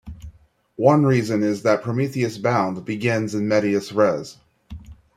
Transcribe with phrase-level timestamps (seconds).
[0.77, 4.39] One reason is that "Prometheus Bound" begins in medias res.